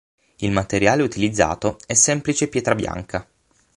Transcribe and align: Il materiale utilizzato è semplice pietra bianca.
Il 0.37 0.49
materiale 0.51 1.03
utilizzato 1.03 1.77
è 1.85 1.93
semplice 1.93 2.47
pietra 2.47 2.73
bianca. 2.73 3.27